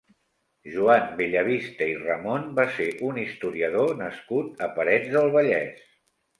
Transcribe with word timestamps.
Joan 0.75 1.03
Bellavista 1.19 1.89
i 1.91 1.93
Ramon 2.07 2.49
va 2.61 2.67
ser 2.79 2.89
un 3.11 3.21
historiador 3.27 3.95
nascut 4.03 4.67
a 4.67 4.73
Parets 4.81 5.15
del 5.17 5.33
Vallès. 5.41 5.89